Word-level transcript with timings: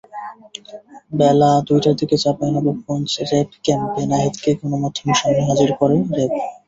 বেলা 1.19 1.51
দুইটার 1.67 1.95
দিকে 1.99 2.15
চাঁপাইনবাবগঞ্জ 2.23 3.09
র্যাব 3.21 3.49
ক্যাম্পে 3.65 4.01
নাহিদকে 4.11 4.49
গণমাধ্যমের 4.59 5.17
সামনে 5.21 5.41
হাজির 5.49 5.69
করে 5.79 5.95
র্যাব। 6.09 6.31